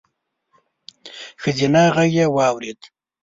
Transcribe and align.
ښځينه 1.41 1.81
غږ 1.95 2.11
يې 2.19 2.25
واورېد: 2.35 2.79